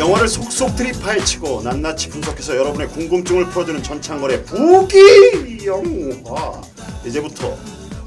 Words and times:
영화를 0.00 0.28
속속 0.28 0.76
들이 0.76 0.92
파헤치고 0.92 1.60
낱낱이 1.60 2.08
분석해서 2.08 2.56
여러분의 2.56 2.88
궁금증을 2.88 3.50
풀어주는 3.50 3.82
전창걸의 3.82 4.44
부기 4.44 5.66
영화 5.66 6.62
이제부터 7.04 7.54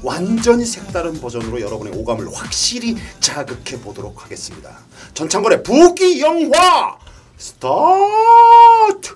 완전히 0.02 0.66
색다른 0.66 1.20
버전으로 1.20 1.60
여러분의 1.60 1.96
오감을 1.96 2.26
확실히 2.34 2.96
자극해 3.20 3.80
보도록 3.80 4.24
하겠습니다. 4.24 4.76
전창걸의 5.14 5.62
부기 5.62 6.20
영화 6.20 6.98
스타트. 7.36 9.14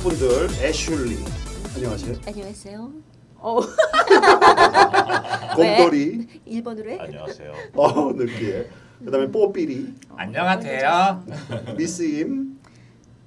분들 0.00 0.48
애슐리 0.62 1.18
안녕하세요. 1.74 2.16
안녕하세요. 2.26 2.90
곰돌이 5.56 6.26
일본어로 6.46 6.90
해? 6.90 6.98
안녕하세요. 7.00 7.52
어 7.74 8.12
느끼해. 8.12 8.66
그다음에 9.04 9.30
뽀삐리 9.30 9.94
안녕하세요. 10.16 11.24
미스임 11.76 12.58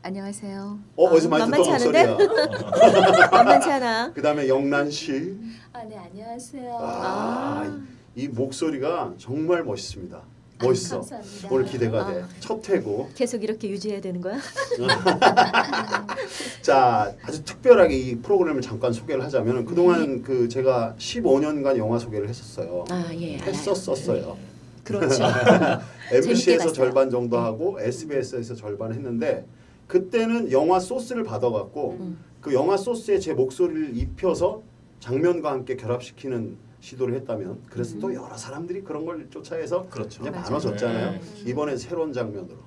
안녕하세요. 0.02 0.80
어 0.95 1.03
어디서 1.05 1.30
많이 1.30 1.45
듣던 1.45 1.59
만만치 1.61 1.71
않은데? 1.89 2.07
목소리야. 2.07 3.30
만만치 3.31 3.71
않아. 3.71 4.13
그다음에 4.13 4.47
영란 4.47 4.89
씨. 4.89 5.37
아, 5.73 5.83
네, 5.83 5.97
안녕하세요. 5.97 6.77
아, 6.81 7.80
이 8.15 8.27
목소리가 8.27 9.13
정말 9.17 9.63
멋있습니다. 9.63 10.21
멋있어. 10.64 11.00
감사합니다. 11.00 11.47
오늘 11.52 11.66
기대가 11.66 12.11
돼. 12.11 12.22
아. 12.22 12.28
첫 12.39 12.67
회고. 12.69 13.09
계속 13.16 13.44
이렇게 13.44 13.69
유지해야 13.69 14.02
되는 14.02 14.22
거야? 14.22 14.38
자 16.61 17.14
아주 17.23 17.44
특별하게 17.44 17.97
이 17.97 18.16
프로그램을 18.16 18.61
잠깐 18.61 18.94
소개를 18.94 19.23
하자면 19.23 19.66
그동안 19.66 20.22
그 20.23 20.47
제가 20.47 20.95
15년간 20.98 21.77
영화 21.77 21.99
소개를 21.99 22.30
했었어요. 22.30 22.86
아, 22.89 23.10
예. 23.14 23.37
했었었어요. 23.37 24.37
그렇죠. 24.83 25.23
MBC에서. 26.11 26.73
절반 26.73 27.10
정도 27.10 27.37
하고 27.37 27.80
SBS에서 27.80 28.55
절반 28.55 28.93
했는데 28.93 29.45
그때는 29.87 30.52
영화 30.52 30.80
소스를 30.80 31.23
받아갖고 31.23 31.98
음. 31.99 32.17
그 32.42 32.54
영화 32.54 32.76
소스에 32.76 33.20
제 33.20 33.33
목소리를 33.33 33.95
입혀서 33.98 34.61
장면과 34.99 35.52
함께 35.52 35.76
결합시키는 35.76 36.58
시도를 36.83 37.16
했다면 37.16 37.61
그래서 37.70 37.98
또 37.99 38.14
여러 38.14 38.36
사람들이 38.36 38.82
그런 38.83 39.05
걸 39.05 39.30
쫓아해서 39.30 39.88
그렇죠. 39.89 40.21
이제. 40.21 40.30
나눠졌잖아요. 40.30 41.11
네. 41.11 41.21
이번엔 41.45 41.77
새로운 41.77 42.11
장면으로 42.11 42.58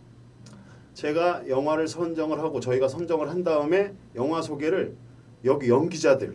제가 0.94 1.46
영화를 1.50 1.86
선정을 1.86 2.38
하고 2.38 2.58
저희가 2.58 2.88
선정을 2.88 3.28
한 3.28 3.44
다음에 3.44 3.92
영화 4.14 4.40
소개를 4.40 4.96
여기 5.44 5.68
연기자들 5.68 6.34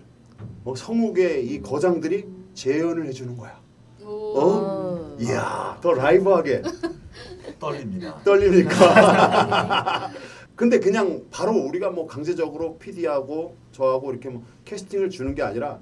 뭐 0.64 0.75
성우계 0.75 1.41
이 1.41 1.59
거장들이 1.64 2.28
재연을 2.53 3.08
해주는 3.08 3.36
거야. 3.36 3.59
어? 4.03 5.18
이야 5.20 5.80
더 5.81 5.94
라이브하게 5.94 6.62
떨립니다. 7.59 8.22
떨립니까? 8.24 10.12
근데 10.56 10.80
그냥 10.80 11.25
바로 11.31 11.53
우리가 11.53 11.90
뭐 11.90 12.06
강제적으로 12.06 12.78
PD하고 12.78 13.56
저하고 13.72 14.12
이렇게 14.12 14.30
뭐 14.30 14.44
캐스팅을 14.66 15.09
주는 15.09 15.34
게 15.36 15.42
아니라 15.42 15.80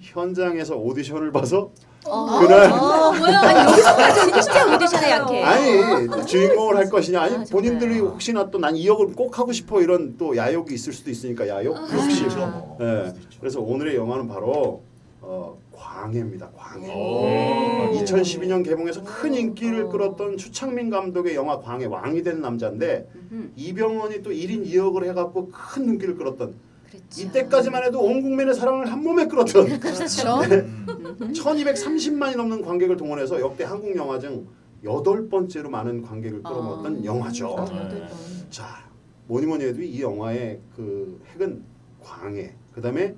현장에서 0.00 0.76
오디션을 0.76 1.32
봐서 1.32 1.70
그날 2.04 2.72
어, 2.72 3.12
뭐야? 3.12 3.40
아니, 3.40 3.70
여기서까지 3.70 4.32
진짜 4.42 4.74
오디션에 4.74 5.10
약해. 5.10 5.42
아니 5.42 6.26
주인공을 6.26 6.76
할 6.76 6.90
것이냐 6.90 7.20
아니 7.20 7.36
아. 7.36 7.44
본인들이 7.50 8.00
혹시나 8.00 8.50
또난이 8.50 8.86
역을 8.86 9.12
꼭 9.12 9.38
하고 9.38 9.52
싶어 9.52 9.80
이런 9.80 10.16
또 10.16 10.36
야욕이 10.36 10.72
있을 10.74 10.92
수도 10.92 11.10
있으니까 11.10 11.46
야욕 11.48 11.76
욕심 11.92 12.28
그렇죠. 12.28 12.76
예. 12.80 13.12
그래서 13.38 13.60
오늘의 13.60 13.94
영화는 13.96 14.26
바로 14.26 14.82
어, 15.20 15.56
광해입니다 15.72 16.50
광해 16.56 16.92
오. 16.92 17.92
2012년 18.00 18.64
개봉해서 18.64 19.04
큰 19.04 19.34
인기를 19.34 19.88
끌었던 19.88 20.36
추창민 20.36 20.90
감독의 20.90 21.36
영화 21.36 21.60
광해 21.60 21.86
왕이 21.86 22.22
된 22.24 22.40
남자인데 22.40 23.08
이병헌이 23.54 24.22
또 24.22 24.30
1인 24.30 24.66
2역을 24.66 25.04
해갖고 25.10 25.50
큰 25.52 25.86
눈길을 25.86 26.16
끌었던 26.16 26.54
그렇죠. 26.92 27.22
이때까지만 27.22 27.84
해도 27.84 28.00
온 28.00 28.20
국민의 28.20 28.54
사랑을 28.54 28.90
한 28.90 29.02
몸에 29.02 29.26
끌었던 29.26 29.80
그렇죠. 29.80 30.40
1230만이 31.32 32.36
넘는 32.36 32.62
관객을 32.62 32.96
동원해서 32.96 33.40
역대 33.40 33.64
한국 33.64 33.96
영화 33.96 34.18
중 34.18 34.46
여덟 34.84 35.28
번째로 35.28 35.70
많은 35.70 36.02
관객을 36.02 36.42
끌어모았던 36.42 37.00
아. 37.00 37.04
영화죠. 37.04 37.56
아, 37.58 37.88
네. 37.88 38.06
자 38.50 38.84
뭐니 39.26 39.46
뭐니 39.46 39.64
해도 39.64 39.80
이 39.80 40.02
영화의 40.02 40.60
그 40.76 41.20
핵은 41.32 41.62
광해 42.02 42.54
그다음에 42.74 43.14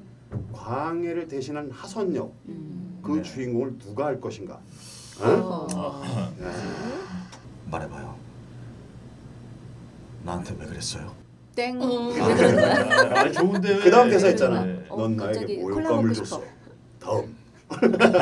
광해를 0.52 1.26
대신한 1.26 1.70
하선역 1.70 2.32
음. 2.48 3.00
그 3.02 3.12
네. 3.12 3.22
주인공을 3.22 3.78
누가 3.78 4.06
할 4.06 4.20
것인가 4.20 4.60
어? 5.20 5.26
어. 5.26 6.34
야, 6.42 6.52
말해봐요. 7.70 8.14
나한테 10.24 10.56
왜 10.58 10.66
그랬어요? 10.66 11.23
땡. 11.54 11.80
아, 11.82 13.30
좋은데. 13.30 13.78
그 13.78 13.90
다음 13.90 14.10
대사 14.10 14.28
있잖아 14.28 14.64
네. 14.64 14.84
어, 14.88 14.96
넌 14.96 15.16
나에게 15.16 15.56
모욕감을 15.58 16.12
줬어. 16.14 16.42
다음 16.98 17.36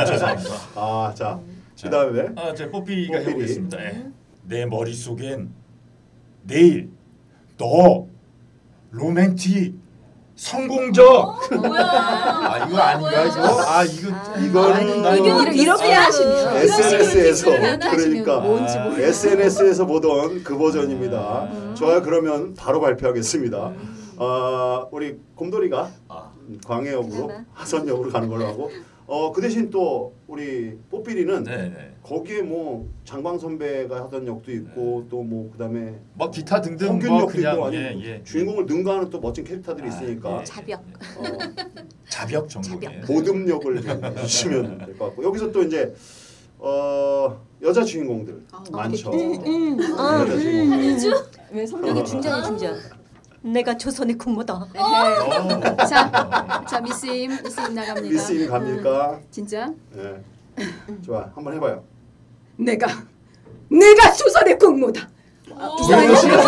죄송합니다. 0.07 0.51
아자 0.75 1.41
자, 1.75 1.89
그다음에 1.89 2.29
아, 2.37 2.55
제 2.55 2.71
뽀삐가 2.71 3.19
뽀삐리. 3.19 3.31
해보겠습니다. 3.31 3.85
예. 3.85 4.07
내 4.45 4.67
머릿속엔 4.67 5.51
내일 6.45 6.91
너 7.57 8.07
로맨틱 8.91 9.75
성공적. 10.43 11.39
아 11.53 12.67
이거 12.69 12.79
아닌가 12.79 13.25
이거? 13.25 13.63
아 13.63 13.85
이거 13.85 14.09
이거는 14.41 15.03
나 15.03 15.15
이거 15.15 15.27
이거 15.43 15.53
이렇게 15.53 15.93
하시면 15.93 16.57
SNS에서 16.57 17.51
그러니까 17.51 18.41
뭔지 18.41 18.77
모르겠어요. 18.77 19.07
SNS에서 19.07 19.87
보던 19.87 20.43
그 20.43 20.59
버전입니다. 20.59 21.75
좋아요. 21.75 22.03
그러면 22.03 22.55
바로 22.55 22.81
발표하겠습니다. 22.81 23.73
어, 24.17 24.89
우리 24.91 25.17
곰돌이가 25.37 25.89
아, 26.09 26.31
광해역으로 26.67 27.29
하나. 27.31 27.45
하선역으로 27.55 28.11
가는 28.11 28.29
걸로 28.29 28.47
하고 28.47 28.71
어, 29.13 29.31
그 29.31 29.43
대신 29.43 29.69
또 29.69 30.15
우리 30.27 30.75
뽀삐리는 30.89 31.45
네네. 31.45 31.97
거기에 32.03 32.41
뭐 32.41 32.89
장광 33.05 33.39
선배가 33.39 34.05
하던 34.05 34.27
역도 34.27 34.51
있고 34.53 35.07
또 35.11 35.23
뭐 35.23 35.51
그다음에 35.53 35.99
뭐 36.15 36.31
기타 36.31 36.63
등등 36.63 36.87
성균 36.87 37.11
뭐 37.11 37.21
역도 37.21 37.39
있고 37.39 37.51
그냥 37.51 37.65
아니 37.67 37.77
예, 37.77 38.01
예. 38.03 38.23
주인공을 38.25 38.65
능가하는 38.65 39.11
또 39.11 39.21
멋진 39.21 39.45
캐릭터들이 39.45 39.87
아, 39.87 39.91
있으니까 39.91 40.41
예. 40.41 40.45
자벽. 40.45 40.81
어, 40.81 41.23
자벽 42.09 42.49
전공이에요. 42.49 43.03
모듬 43.07 43.47
역을 43.51 43.85
해주시면 44.17 44.79
될 44.79 44.97
것 44.99 45.05
같고 45.09 45.25
여기서 45.25 45.53
또 45.53 45.63
이제 45.63 45.95
어, 46.59 47.39
여자 47.63 47.85
주인공들 47.85 48.47
아, 48.51 48.65
많죠. 48.73 49.13
음. 49.13 49.79
아, 49.99 50.23
여자 50.23 50.39
주인공들. 50.39 51.13
왜 51.53 51.63
어. 51.63 51.67
성격이 51.67 51.91
이게 52.01 52.05
중전이 52.05 52.45
중전. 52.47 52.79
내가 53.43 53.77
조선의 53.77 54.17
군모다. 54.19 54.69
에헤이. 54.75 54.85
어. 54.85 55.77
자, 55.87 56.65
자 56.69 56.81
미스임, 56.81 57.31
미스임 57.43 57.75
나갑니다. 57.75 58.09
미스임 58.09 58.49
갑니까? 58.49 59.21
진짜? 59.31 59.71
네. 59.93 60.23
좋아, 61.05 61.31
한번 61.35 61.55
해봐요. 61.55 61.83
내가 62.57 62.87
내가 63.69 64.13
조선의 64.13 64.59
국모다. 64.59 65.09
조혜련 65.87 66.17
씨가 66.17 66.43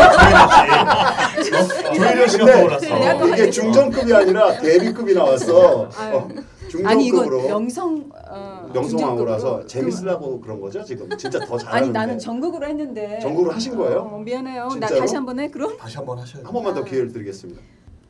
조혜련 1.94 2.29
씨가 2.29 2.46
떠올랐어. 2.46 3.26
이게 3.29 3.50
중전급이 3.50 4.14
아니라 4.14 4.58
대비급이 4.61 5.14
나왔어. 5.14 5.82
어, 5.82 6.29
아니 6.85 7.06
이거 7.06 7.25
명성 7.26 8.11
어, 8.29 8.71
중정급으로. 8.73 9.67
재밌으려고 9.67 10.41
그런 10.41 10.61
거죠 10.61 10.82
지금 10.85 11.09
진짜 11.17 11.38
더 11.41 11.56
그- 11.56 11.62
잘하는데 11.62 11.85
아니 11.85 11.91
나는 11.93 12.19
전국으로 12.19 12.67
했는데 12.67 13.19
전국으로 13.21 13.53
하신 13.53 13.76
거예요? 13.76 13.99
어, 14.00 14.19
미안해요. 14.19 14.69
진짜로? 14.71 14.94
나 14.94 15.00
다시 15.00 15.15
한 15.15 15.25
번 15.26 15.38
해. 15.41 15.50
그럼 15.50 15.76
다시 15.76 15.97
한 15.97 16.06
번 16.06 16.19
하셔요. 16.19 16.44
한 16.44 16.53
번만 16.53 16.75
더 16.75 16.85
기회를 16.85 17.12
드리겠습니다. 17.12 17.61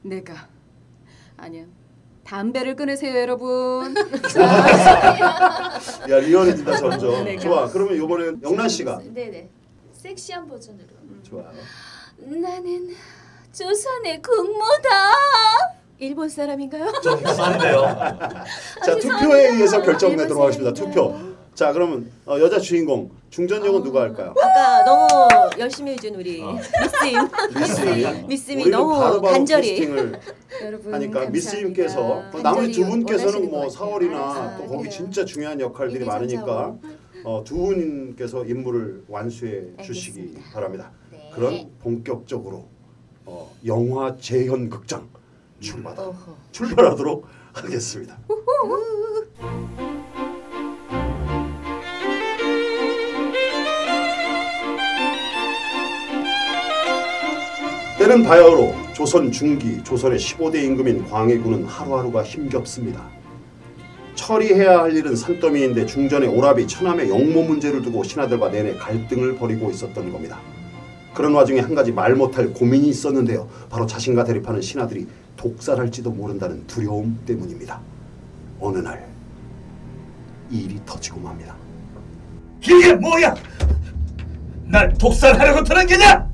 내가 0.02 0.34
아니야. 1.36 1.64
담배를 2.24 2.74
끊으세요, 2.76 3.18
여러분. 3.18 3.94
야 6.10 6.18
리얼해진다 6.18 6.76
점점. 6.76 7.38
좋아. 7.38 7.68
그러면 7.68 7.96
이번엔 7.96 8.40
영란 8.42 8.68
씨가 8.68 9.00
네네 9.12 9.48
섹시한 9.92 10.48
버전으로 10.48 10.86
좋아요. 11.22 11.50
나는 12.18 12.90
조선의 13.52 14.22
국모다 14.22 14.88
일본 15.98 16.28
사람인가요? 16.28 16.92
좀 17.02 17.18
이상한데요. 17.20 17.82
자 18.84 18.96
투표에 18.98 19.50
의해서 19.50 19.80
결정내도록 19.82 20.42
하겠습니다. 20.42 20.72
투표. 20.72 21.14
자 21.54 21.72
그러면 21.72 22.10
어, 22.26 22.36
여자 22.40 22.58
주인공 22.58 23.10
중전 23.30 23.64
역은 23.64 23.84
누가 23.84 24.00
할까요? 24.02 24.34
아까 24.42 24.84
너무 24.84 25.06
열심히 25.58 25.92
해준 25.92 26.16
우리 26.16 26.42
미스임 26.42 27.28
미스임. 27.56 28.26
미스임이 28.26 28.70
너무 28.70 28.98
바로바로 28.98 29.22
간절히 29.22 29.88
여러분 30.64 30.92
하니까 30.94 31.30
간절히 31.30 32.42
나머지 32.42 32.72
두 32.72 32.86
분께서는 32.86 33.50
뭐것 33.50 33.52
같아요. 33.52 33.70
사월이나 33.70 34.18
아, 34.18 34.56
또 34.56 34.62
거기 34.64 34.76
그래요. 34.78 34.90
진짜 34.90 35.24
중요한 35.24 35.60
역할들이 35.60 36.04
많으니까. 36.04 36.76
어, 37.26 37.42
두 37.42 37.56
분께서 37.56 38.44
임무를 38.44 39.04
완수해 39.08 39.62
주시기 39.82 40.18
알겠습니다. 40.20 40.50
바랍니다. 40.52 40.90
네. 41.10 41.30
그런 41.34 41.70
본격적으로 41.80 42.66
어, 43.24 43.50
영화 43.64 44.14
재현 44.18 44.68
극장 44.68 45.08
출발 45.60 45.94
어허. 45.98 46.36
출발하도록 46.52 47.26
하겠습니다. 47.52 48.18
때는 57.98 58.22
바야흐로 58.22 58.74
조선 58.92 59.32
중기 59.32 59.82
조선의 59.82 60.18
15대 60.18 60.62
임금인 60.62 61.08
광해군은 61.08 61.64
하루하루가 61.64 62.22
힘겹습니다. 62.22 63.08
처리해야 64.14 64.80
할 64.80 64.96
일은 64.96 65.16
산더미인데 65.16 65.86
중전에 65.86 66.26
오라비 66.26 66.66
천함의 66.66 67.08
영모 67.08 67.42
문제를 67.44 67.82
두고 67.82 68.04
신하들과 68.04 68.50
내내 68.50 68.74
갈등을 68.74 69.36
벌이고 69.36 69.70
있었던 69.70 70.12
겁니다. 70.12 70.38
그런 71.14 71.32
와중에 71.32 71.60
한 71.60 71.74
가지 71.74 71.92
말 71.92 72.14
못할 72.14 72.52
고민이 72.52 72.88
있었는데요. 72.88 73.48
바로 73.70 73.86
자신과 73.86 74.24
대립하는 74.24 74.60
신하들이 74.60 75.06
독살할지도 75.36 76.10
모른다는 76.10 76.66
두려움 76.66 77.18
때문입니다. 77.24 77.80
어느 78.60 78.78
날 78.78 79.06
일이 80.50 80.80
터지고 80.84 81.20
맙니다. 81.20 81.56
이게 82.60 82.94
뭐야? 82.94 83.34
날 84.64 84.92
독살하려고 84.94 85.62
드는 85.62 85.86
게냐? 85.86 86.30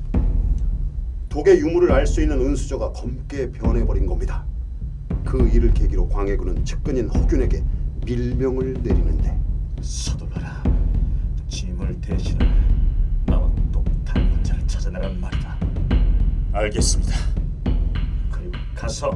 독의 1.29 1.59
유무를 1.61 1.93
알 1.93 2.07
수 2.07 2.23
있는 2.23 2.41
은수저가 2.41 2.93
검게 2.93 3.51
변해버린 3.53 4.07
겁니다. 4.07 4.45
그 5.25 5.49
일을 5.49 5.73
계기로 5.75 6.09
광해군은 6.09 6.65
측근인 6.65 7.09
허균에게 7.09 7.63
밀명을 8.05 8.75
내리는데 8.83 9.39
서둘러라. 9.81 10.63
짐을 11.49 12.01
대신할 12.01 12.49
나 12.49 12.70
알겠습니다. 16.53 17.15
그리고 18.33 18.53
가서 18.75 19.11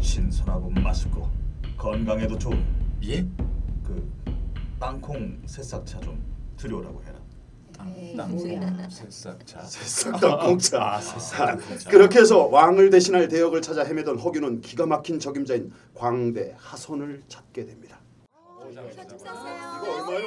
신선하고 0.00 0.70
맛있고 0.70 1.30
건강에도 1.76 2.36
좋은 2.36 2.64
예? 3.04 3.22
그 3.84 4.10
땅콩 4.78 5.40
새싹차 5.46 6.00
좀 6.00 6.20
들여오라고 6.56 7.02
해라. 7.04 7.18
땅콩 8.16 8.90
새싹차. 8.90 9.62
새싹 9.64 10.20
땅콩차. 10.20 10.82
아, 10.82 11.00
새싹땅콩차. 11.00 11.90
그렇게 11.90 12.18
해서 12.20 12.46
왕을 12.46 12.90
대신할 12.90 13.28
대역을 13.28 13.62
찾아 13.62 13.84
헤매던 13.84 14.18
허균은 14.18 14.60
기가 14.62 14.86
막힌 14.86 15.18
적임자인 15.20 15.72
광대 15.94 16.54
하선을 16.58 17.22
찾게 17.28 17.66
됩니다. 17.66 18.00
이거 18.70 18.80
얼마요? 18.80 20.26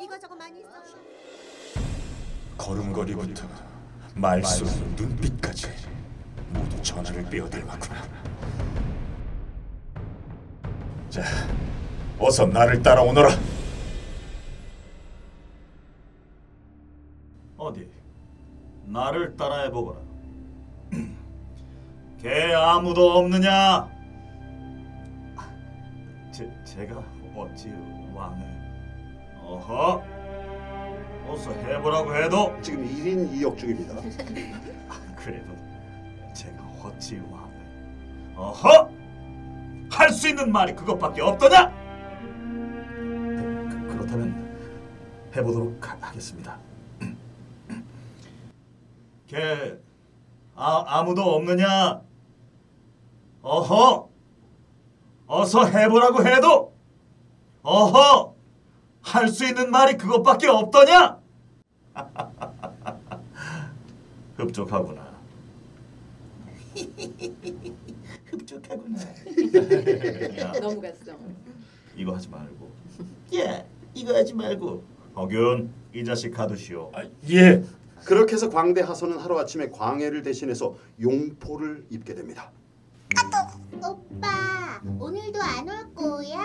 이거 0.00 0.18
저거 0.18 0.36
많이 0.36 0.60
있어. 0.60 0.68
걸음걸이부터 2.58 3.46
말수 4.14 4.64
눈빛까지 4.96 5.68
모두 6.50 6.80
전화를 6.82 7.24
빼어들었구나. 7.24 8.02
자, 11.10 11.22
어서 12.18 12.46
나를 12.46 12.82
따라오너라. 12.82 13.28
어디 17.58 17.88
나를 18.84 19.36
따라해 19.36 19.70
보거라. 19.70 20.00
개 22.20 22.52
아무도 22.54 23.18
없느냐? 23.18 23.88
제 26.32 26.50
제가 26.64 27.02
어찌 27.36 27.70
왕을 28.14 28.44
어허 29.42 30.02
어서 31.28 31.52
해보라고 31.52 32.14
해도 32.16 32.56
지금 32.62 32.84
1인 32.86 33.30
2역 33.32 33.58
중입니다. 33.58 33.94
그래도 35.16 35.54
제가 36.34 36.62
어찌 36.82 37.16
왕을 37.30 38.34
어허 38.36 38.90
할 39.90 40.10
수 40.12 40.28
있는 40.28 40.52
말이 40.52 40.74
그것밖에 40.74 41.22
없더냐? 41.22 41.70
그, 43.70 43.86
그렇다면 43.88 44.56
해보도록 45.34 45.88
하, 45.90 45.96
하겠습니다. 46.00 46.58
걔 49.26 49.78
아, 50.54 50.84
아무도 50.86 51.22
없느냐? 51.22 52.00
어허 53.42 54.08
어서 55.28 55.64
해보라고 55.66 56.24
해도 56.26 56.72
어허 57.62 58.34
할 59.06 59.28
수 59.28 59.44
있는 59.46 59.70
말이 59.70 59.96
그것밖에 59.96 60.48
없더냐? 60.48 61.20
흡족하구나. 64.36 65.16
흡족하구나. 68.26 68.98
야, 70.38 70.52
넘어갔어. 70.60 71.12
이거 71.96 72.14
하지 72.14 72.28
말고. 72.28 72.70
야, 73.38 73.64
이거 73.94 74.14
하지 74.16 74.34
말고. 74.34 74.84
허균, 75.14 75.70
이 75.94 76.04
자식 76.04 76.30
가두시오. 76.32 76.90
아, 76.94 77.04
예. 77.30 77.62
그렇게 78.04 78.34
해서 78.34 78.50
광대 78.50 78.82
하선은 78.82 79.18
하루아침에 79.18 79.70
광해를 79.70 80.22
대신해서 80.22 80.76
용포를 81.00 81.86
입게 81.90 82.14
됩니다. 82.14 82.50
오빠 83.82 84.80
오늘도 84.98 85.40
안 85.40 85.68
올 85.68 85.94
거야? 85.94 86.38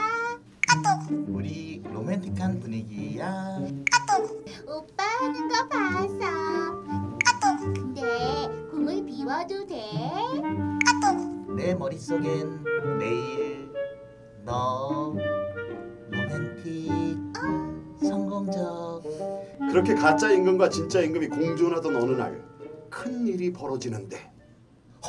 우리 1.27 1.81
로맨틱한 1.83 2.59
분위기야. 2.59 3.57
오빠 4.67 5.03
하는 5.03 5.47
거 5.49 5.67
봐서 5.67 6.81
근데 7.73 8.49
꿈을 8.71 9.05
비워도 9.05 9.67
돼? 9.67 9.81
내 11.55 11.75
머릿속엔 11.75 12.63
내일 12.99 13.69
너 14.45 15.13
로맨틱 16.09 16.89
성공적 18.01 19.03
그렇게 19.69 19.93
가짜 19.95 20.31
임금과 20.31 20.69
진짜 20.69 21.01
임금이 21.01 21.27
공존하던 21.27 21.95
어느 21.95 22.11
날 22.11 22.51
큰 22.91 23.25
일이 23.25 23.53
벌어지는데 23.53 24.29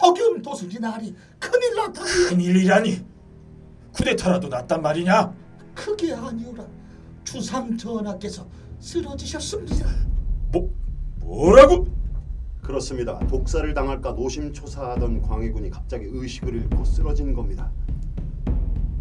허균 0.00 0.40
도순지 0.40 0.78
날이 0.80 1.14
큰일 1.40 1.74
났다. 1.74 2.00
큰일이라니. 2.28 3.04
쿠데타라도 3.92 4.46
났단 4.48 4.80
말이냐? 4.80 5.34
그게 5.74 6.12
아니오라. 6.12 6.64
주상 7.24 7.76
전하께서 7.76 8.46
쓰러지셨습니다. 8.80 9.86
뭐 10.50 10.72
뭐라고? 11.20 11.86
그렇습니다. 12.60 13.18
독살을 13.26 13.74
당할까 13.74 14.12
노심초사하던 14.12 15.22
광해군이 15.22 15.70
갑자기 15.70 16.06
의식을 16.08 16.54
잃고 16.54 16.84
쓰러진 16.84 17.32
겁니다. 17.32 17.70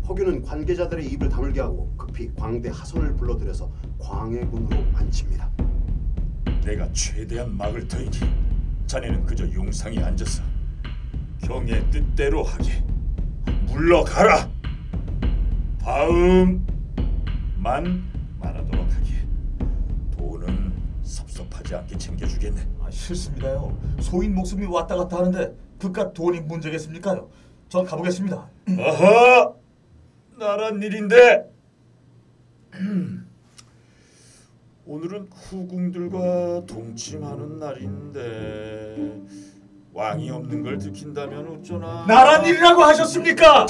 허균은 0.08 0.42
관계자들의 0.44 1.06
입을 1.14 1.30
다물게 1.30 1.62
하고 1.62 1.94
급히 1.96 2.34
광대 2.36 2.70
하선을 2.70 3.16
불러들여서 3.16 3.72
광해군으로 4.00 4.84
앉힙니다. 4.94 5.50
내가 6.66 6.92
최대한 6.92 7.56
막을 7.56 7.88
터이니 7.88 8.18
자네는 8.88 9.26
그저 9.26 9.50
용상에 9.52 10.00
앉아서 10.00 10.44
경의 11.42 11.90
뜻대로 11.92 12.44
하게 12.44 12.84
물러가라. 13.68 14.50
다음만 15.84 16.84
말하도록 18.40 18.86
하게. 18.86 19.28
돈은 20.16 20.72
섭섭하지 21.02 21.76
않게 21.76 21.98
챙겨주겠네. 21.98 22.68
아, 22.82 22.92
싫습니다요. 22.92 23.76
소인 24.00 24.36
목숨이 24.36 24.66
왔다 24.68 24.96
갔다 24.96 25.18
하는데 25.18 25.56
그깟 25.80 26.14
돈이 26.14 26.42
문제겠습니까요? 26.42 27.30
전 27.70 27.86
가보겠습니다. 27.86 28.48
아하, 28.78 29.54
나란 30.38 30.82
일인데. 30.84 31.50
오늘은 34.86 35.30
후궁들과 35.32 36.66
동침하는 36.66 37.60
날인데 37.60 39.22
왕이 39.94 40.30
없는 40.32 40.64
걸 40.64 40.78
들킨다면 40.78 41.48
어쩌나. 41.60 42.06
나란 42.08 42.46
일이라고 42.46 42.82
하셨습니까? 42.82 43.66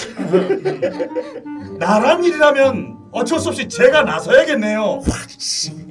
나란 1.79 2.23
일이라면 2.23 2.97
어쩔 3.11 3.39
수 3.39 3.49
없이 3.49 3.67
제가 3.67 4.03
나서야겠네요. 4.03 5.01
확신 5.09 5.89